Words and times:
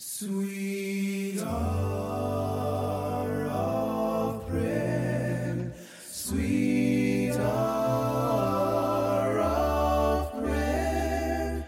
Sweet 0.00 1.40
hour 1.40 3.46
of 3.46 4.46
prayer, 4.46 5.72
sweet 6.08 7.32
hour 7.32 9.40
of 9.40 10.32
prayer 10.40 11.66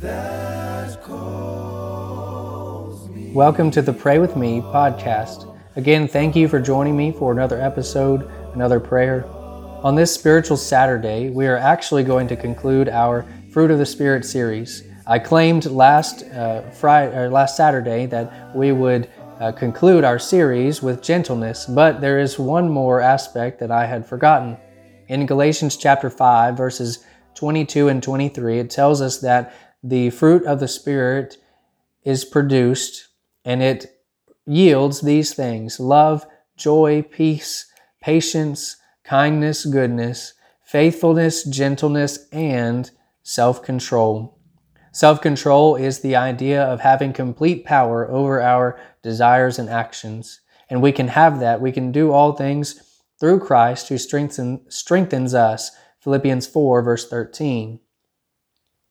that 0.00 1.00
calls 1.04 3.08
me. 3.10 3.30
Welcome 3.30 3.70
to 3.70 3.80
the 3.80 3.92
Pray 3.92 4.18
With 4.18 4.34
Me 4.34 4.60
podcast. 4.60 5.56
Again, 5.76 6.08
thank 6.08 6.34
you 6.34 6.48
for 6.48 6.58
joining 6.58 6.96
me 6.96 7.12
for 7.12 7.30
another 7.30 7.60
episode, 7.60 8.28
another 8.54 8.80
prayer. 8.80 9.24
On 9.84 9.94
this 9.94 10.12
spiritual 10.12 10.56
Saturday, 10.56 11.30
we 11.30 11.46
are 11.46 11.56
actually 11.56 12.02
going 12.02 12.26
to 12.26 12.34
conclude 12.34 12.88
our 12.88 13.24
Fruit 13.52 13.70
of 13.70 13.78
the 13.78 13.86
Spirit 13.86 14.24
series. 14.24 14.82
I 15.10 15.18
claimed 15.18 15.64
last 15.64 16.22
uh, 16.22 16.68
Friday 16.68 17.16
or 17.16 17.30
last 17.30 17.56
Saturday 17.56 18.04
that 18.04 18.54
we 18.54 18.72
would 18.72 19.08
uh, 19.40 19.52
conclude 19.52 20.04
our 20.04 20.18
series 20.18 20.82
with 20.82 21.02
gentleness, 21.02 21.64
but 21.64 22.02
there 22.02 22.18
is 22.18 22.38
one 22.38 22.68
more 22.68 23.00
aspect 23.00 23.58
that 23.60 23.70
I 23.70 23.86
had 23.86 24.06
forgotten. 24.06 24.58
In 25.08 25.24
Galatians 25.24 25.78
chapter 25.78 26.10
5 26.10 26.58
verses 26.58 27.06
22 27.36 27.88
and 27.88 28.02
23, 28.02 28.58
it 28.58 28.68
tells 28.68 29.00
us 29.00 29.18
that 29.20 29.54
the 29.82 30.10
fruit 30.10 30.44
of 30.44 30.60
the 30.60 30.68
Spirit 30.68 31.38
is 32.04 32.26
produced 32.26 33.08
and 33.46 33.62
it 33.62 33.86
yields 34.44 35.00
these 35.00 35.32
things 35.32 35.80
love, 35.80 36.26
joy, 36.54 37.00
peace, 37.00 37.64
patience, 38.02 38.76
kindness, 39.04 39.64
goodness, 39.64 40.34
faithfulness, 40.66 41.44
gentleness, 41.44 42.28
and 42.30 42.90
self 43.22 43.62
control. 43.62 44.37
Self 44.92 45.20
control 45.20 45.76
is 45.76 46.00
the 46.00 46.16
idea 46.16 46.62
of 46.62 46.80
having 46.80 47.12
complete 47.12 47.64
power 47.64 48.10
over 48.10 48.40
our 48.40 48.78
desires 49.02 49.58
and 49.58 49.68
actions. 49.68 50.40
And 50.70 50.82
we 50.82 50.92
can 50.92 51.08
have 51.08 51.40
that. 51.40 51.60
We 51.60 51.72
can 51.72 51.92
do 51.92 52.12
all 52.12 52.32
things 52.32 52.82
through 53.20 53.40
Christ 53.40 53.88
who 53.88 53.98
strengthen, 53.98 54.60
strengthens 54.70 55.34
us. 55.34 55.70
Philippians 56.00 56.46
4, 56.46 56.82
verse 56.82 57.08
13. 57.08 57.80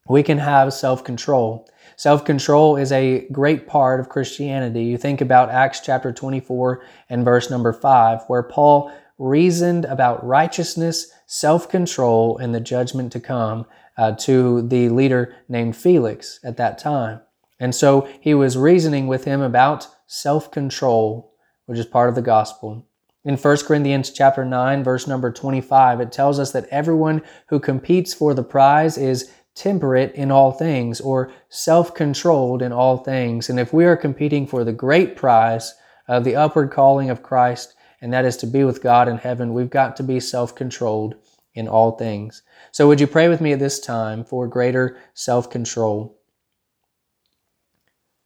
We 0.09 0.23
can 0.23 0.37
have 0.37 0.73
self 0.73 1.03
control. 1.03 1.67
Self 1.95 2.23
control 2.25 2.77
is 2.77 2.91
a 2.91 3.27
great 3.31 3.67
part 3.67 3.99
of 3.99 4.09
Christianity. 4.09 4.83
You 4.83 4.97
think 4.97 5.21
about 5.21 5.49
Acts 5.49 5.81
chapter 5.81 6.13
24 6.13 6.83
and 7.09 7.25
verse 7.25 7.49
number 7.49 7.73
5, 7.73 8.23
where 8.27 8.43
Paul 8.43 8.91
reasoned 9.17 9.85
about 9.85 10.25
righteousness, 10.25 11.11
self 11.25 11.69
control, 11.69 12.37
and 12.37 12.53
the 12.53 12.59
judgment 12.59 13.11
to 13.13 13.19
come 13.19 13.65
uh, 13.97 14.13
to 14.13 14.61
the 14.67 14.89
leader 14.89 15.35
named 15.49 15.75
Felix 15.75 16.39
at 16.43 16.57
that 16.57 16.77
time. 16.77 17.21
And 17.59 17.73
so 17.73 18.07
he 18.21 18.33
was 18.33 18.57
reasoning 18.57 19.07
with 19.07 19.25
him 19.25 19.41
about 19.41 19.87
self 20.05 20.51
control, 20.51 21.33
which 21.65 21.79
is 21.79 21.85
part 21.85 22.09
of 22.09 22.15
the 22.15 22.21
gospel. 22.21 22.85
In 23.25 23.35
1 23.35 23.57
Corinthians 23.65 24.11
chapter 24.11 24.45
9 24.45 24.85
verse 24.85 25.05
number 25.05 25.31
25 25.33 25.99
it 25.99 26.13
tells 26.13 26.39
us 26.39 26.53
that 26.53 26.67
everyone 26.69 27.21
who 27.47 27.59
competes 27.59 28.13
for 28.13 28.33
the 28.33 28.43
prize 28.43 28.97
is 28.97 29.29
temperate 29.53 30.13
in 30.13 30.31
all 30.31 30.53
things 30.53 31.01
or 31.01 31.33
self-controlled 31.49 32.61
in 32.61 32.71
all 32.71 32.97
things 32.97 33.49
and 33.49 33.59
if 33.59 33.73
we 33.73 33.83
are 33.83 33.97
competing 33.97 34.47
for 34.47 34.63
the 34.63 34.71
great 34.71 35.17
prize 35.17 35.73
of 36.07 36.23
the 36.23 36.37
upward 36.37 36.71
calling 36.71 37.09
of 37.09 37.21
Christ 37.21 37.73
and 38.01 38.13
that 38.13 38.25
is 38.25 38.37
to 38.37 38.47
be 38.47 38.63
with 38.63 38.83
God 38.83 39.07
in 39.07 39.17
heaven 39.17 39.53
we've 39.53 39.69
got 39.69 39.95
to 39.97 40.03
be 40.03 40.19
self-controlled 40.19 41.15
in 41.53 41.67
all 41.67 41.91
things. 41.97 42.43
So, 42.71 42.87
would 42.87 43.01
you 43.01 43.07
pray 43.07 43.29
with 43.29 43.41
me 43.41 43.53
at 43.53 43.59
this 43.59 43.79
time 43.79 44.23
for 44.23 44.47
greater 44.47 44.97
self 45.13 45.49
control? 45.49 46.19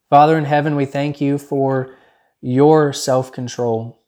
Father 0.09 0.37
in 0.37 0.45
heaven, 0.45 0.75
we 0.75 0.85
thank 0.85 1.21
you 1.21 1.37
for 1.37 1.95
your 2.41 2.91
self 2.91 3.31
control 3.31 4.01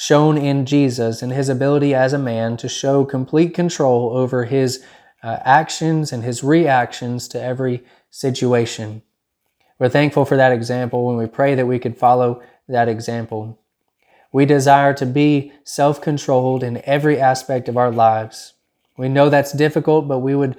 shown 0.00 0.38
in 0.38 0.64
Jesus 0.64 1.22
and 1.22 1.32
his 1.32 1.48
ability 1.48 1.92
as 1.92 2.12
a 2.12 2.18
man 2.18 2.56
to 2.56 2.68
show 2.68 3.04
complete 3.04 3.52
control 3.52 4.16
over 4.16 4.44
his 4.44 4.84
uh, 5.24 5.38
actions 5.44 6.12
and 6.12 6.22
his 6.22 6.44
reactions 6.44 7.26
to 7.26 7.42
every 7.42 7.82
situation. 8.08 9.02
We're 9.80 9.88
thankful 9.88 10.24
for 10.24 10.36
that 10.36 10.52
example 10.52 11.08
and 11.08 11.18
we 11.18 11.26
pray 11.26 11.56
that 11.56 11.66
we 11.66 11.80
could 11.80 11.98
follow 11.98 12.40
that 12.68 12.88
example. 12.88 13.58
We 14.32 14.44
desire 14.44 14.92
to 14.94 15.06
be 15.06 15.52
self 15.64 16.00
controlled 16.00 16.62
in 16.62 16.82
every 16.84 17.18
aspect 17.18 17.68
of 17.68 17.76
our 17.76 17.90
lives. 17.90 18.54
We 18.96 19.08
know 19.08 19.28
that's 19.28 19.52
difficult, 19.52 20.08
but 20.08 20.18
we 20.18 20.34
would 20.34 20.56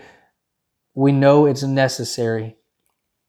we 0.95 1.11
know 1.11 1.45
it's 1.45 1.63
necessary 1.63 2.57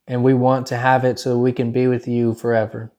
and 0.07 0.25
we 0.25 0.35
want 0.35 0.67
to 0.69 0.77
have 0.77 1.05
it 1.05 1.19
so 1.19 1.39
we 1.39 1.53
can 1.53 1.71
be 1.71 1.87
with 1.87 2.09
you 2.09 2.35
forever. 2.35 2.93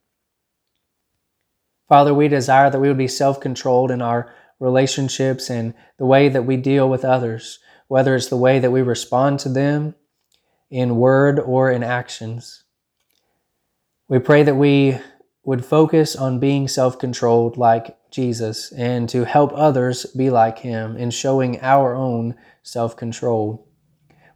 Father, 1.89 2.13
we 2.13 2.29
desire 2.29 2.69
that 2.69 2.79
we 2.79 2.87
would 2.87 2.97
be 2.97 3.07
self-controlled 3.07 3.91
in 3.91 4.01
our 4.01 4.33
relationships 4.59 5.49
and 5.49 5.73
the 5.97 6.05
way 6.05 6.29
that 6.29 6.45
we 6.45 6.55
deal 6.55 6.89
with 6.89 7.03
others, 7.03 7.59
whether 7.89 8.15
it's 8.15 8.29
the 8.29 8.37
way 8.37 8.59
that 8.59 8.71
we 8.71 8.81
respond 8.81 9.39
to 9.39 9.49
them 9.49 9.95
in 10.69 10.95
word 10.95 11.37
or 11.37 11.69
in 11.69 11.83
actions. 11.83 12.63
We 14.07 14.19
pray 14.19 14.43
that 14.43 14.55
we 14.55 14.97
would 15.43 15.65
focus 15.65 16.15
on 16.15 16.39
being 16.39 16.67
self 16.67 16.99
controlled 16.99 17.57
like 17.57 17.97
Jesus 18.11 18.71
and 18.73 19.07
to 19.09 19.25
help 19.25 19.51
others 19.55 20.05
be 20.05 20.29
like 20.29 20.59
him 20.59 20.97
in 20.97 21.09
showing 21.09 21.59
our 21.61 21.95
own 21.95 22.35
self 22.63 22.95
control. 22.95 23.67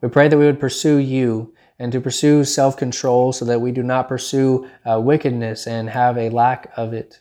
We 0.02 0.10
pray 0.10 0.28
that 0.28 0.38
we 0.38 0.46
would 0.46 0.60
pursue 0.60 0.98
you 0.98 1.54
and 1.78 1.92
to 1.92 2.02
pursue 2.02 2.44
self 2.44 2.78
control 2.78 3.34
so 3.34 3.46
that 3.46 3.62
we 3.62 3.72
do 3.72 3.84
not 3.84 4.08
pursue 4.08 4.70
uh, 4.90 5.00
wickedness 5.00 5.68
and 5.68 5.90
have 5.90 6.18
a 6.18 6.30
lack 6.30 6.72
of 6.78 6.94
it. 6.94 7.20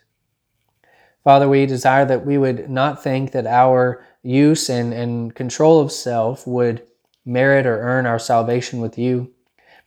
Father, 1.25 1.49
we 1.49 1.67
desire 1.67 2.05
that 2.05 2.27
we 2.27 2.37
would 2.39 2.69
not 2.69 3.03
think 3.03 3.33
that 3.33 3.47
our 3.47 4.05
use 4.23 4.69
and, 4.69 4.93
and 4.93 5.35
control 5.35 5.81
of 5.81 5.91
self 5.91 6.47
would 6.47 6.87
merit 7.25 7.67
or 7.67 7.81
earn 7.81 8.07
our 8.07 8.19
salvation 8.19 8.81
with 8.81 8.99
you, 8.99 9.33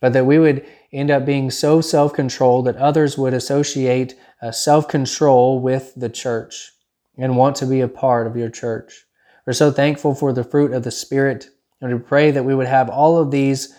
but 0.00 0.12
that 0.12 0.26
we 0.26 0.38
would 0.38 0.66
end 0.92 1.10
up 1.10 1.26
being 1.26 1.50
so 1.50 1.80
self 1.80 2.12
controlled 2.12 2.66
that 2.66 2.76
others 2.76 3.18
would 3.18 3.34
associate 3.34 4.14
uh, 4.40 4.50
self 4.50 4.88
control 4.88 5.60
with 5.60 5.92
the 5.96 6.08
church 6.08 6.72
and 7.16 7.36
want 7.36 7.56
to 7.56 7.66
be 7.66 7.80
a 7.80 7.88
part 7.88 8.26
of 8.26 8.36
your 8.36 8.50
church. 8.50 9.04
We're 9.46 9.52
so 9.52 9.70
thankful 9.70 10.14
for 10.14 10.32
the 10.32 10.44
fruit 10.44 10.72
of 10.72 10.84
the 10.84 10.90
Spirit, 10.90 11.48
and 11.80 11.92
we 11.92 11.98
pray 11.98 12.30
that 12.30 12.44
we 12.44 12.54
would 12.54 12.66
have 12.66 12.88
all 12.88 13.18
of 13.18 13.30
these 13.30 13.74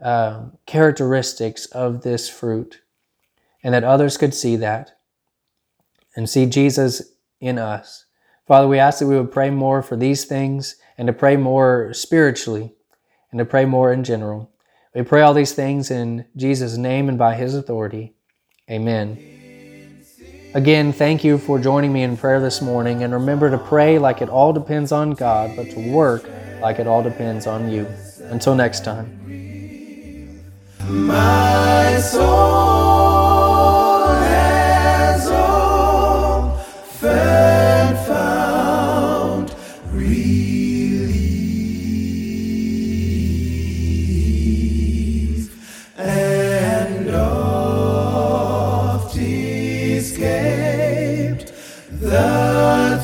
uh, 0.00 0.44
characteristics 0.66 1.66
of 1.66 2.02
this 2.02 2.28
fruit 2.28 2.80
and 3.62 3.74
that 3.74 3.84
others 3.84 4.16
could 4.16 4.34
see 4.34 4.56
that 4.56 4.98
and 6.14 6.28
see 6.28 6.46
Jesus 6.46 7.12
in 7.40 7.58
us. 7.58 8.04
Father, 8.46 8.68
we 8.68 8.78
ask 8.78 9.00
that 9.00 9.06
we 9.06 9.16
would 9.16 9.32
pray 9.32 9.50
more 9.50 9.82
for 9.82 9.96
these 9.96 10.24
things 10.24 10.76
and 10.96 11.06
to 11.06 11.12
pray 11.12 11.36
more 11.36 11.92
spiritually 11.92 12.74
and 13.30 13.38
to 13.38 13.44
pray 13.44 13.64
more 13.64 13.92
in 13.92 14.04
general. 14.04 14.50
We 14.96 15.02
pray 15.02 15.20
all 15.20 15.34
these 15.34 15.52
things 15.52 15.90
in 15.90 16.24
Jesus' 16.36 16.78
name 16.78 17.10
and 17.10 17.18
by 17.18 17.34
his 17.34 17.54
authority. 17.54 18.14
Amen. 18.70 19.18
Again, 20.54 20.90
thank 20.90 21.22
you 21.22 21.36
for 21.36 21.58
joining 21.58 21.92
me 21.92 22.02
in 22.02 22.16
prayer 22.16 22.40
this 22.40 22.62
morning, 22.62 23.02
and 23.02 23.12
remember 23.12 23.50
to 23.50 23.58
pray 23.58 23.98
like 23.98 24.22
it 24.22 24.30
all 24.30 24.54
depends 24.54 24.92
on 24.92 25.12
God, 25.12 25.54
but 25.54 25.68
to 25.72 25.92
work 25.92 26.26
like 26.62 26.78
it 26.78 26.86
all 26.86 27.02
depends 27.02 27.46
on 27.46 27.70
you. 27.70 27.86
Until 28.30 28.54
next 28.54 28.84
time. 28.86 29.12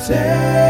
The 0.09 0.62